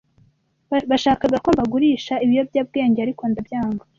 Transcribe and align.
Bashakaga 0.91 1.37
ko 1.43 1.49
mbagurisha 1.55 2.13
ibiyobyabwenge, 2.25 2.99
ariko 3.01 3.23
ndabyanga. 3.31 3.83